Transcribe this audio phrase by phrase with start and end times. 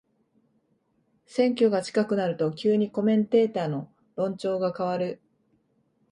[1.27, 5.21] 選挙が近くなると急にコメンテーターの論調が変わる